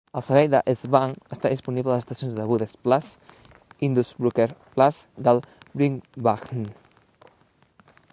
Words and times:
El 0.19 0.23
servei 0.27 0.47
de 0.51 0.59
S-Bahn 0.71 1.11
està 1.35 1.49
disponible 1.51 1.91
a 1.91 1.97
les 1.97 2.01
estacions 2.05 2.33
de 2.37 2.45
Bundesplatz 2.51 3.11
i 3.51 3.87
Innsbrucker 3.89 4.47
Platz 4.79 5.03
del 5.29 5.43
"Ringbahn". 5.83 6.65